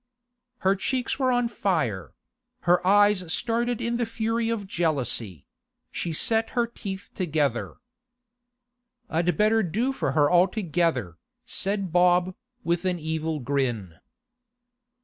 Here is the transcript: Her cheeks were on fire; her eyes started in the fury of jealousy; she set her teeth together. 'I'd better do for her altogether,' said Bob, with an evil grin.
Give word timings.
Her 0.65 0.75
cheeks 0.75 1.19
were 1.19 1.31
on 1.31 1.47
fire; 1.47 2.15
her 2.61 2.81
eyes 2.87 3.31
started 3.31 3.79
in 3.79 3.97
the 3.97 4.05
fury 4.07 4.49
of 4.49 4.65
jealousy; 4.65 5.45
she 5.91 6.11
set 6.11 6.49
her 6.57 6.65
teeth 6.65 7.11
together. 7.13 7.75
'I'd 9.11 9.37
better 9.37 9.61
do 9.61 9.93
for 9.93 10.13
her 10.13 10.27
altogether,' 10.31 11.17
said 11.45 11.91
Bob, 11.91 12.33
with 12.63 12.83
an 12.83 12.97
evil 12.97 13.39
grin. 13.41 13.99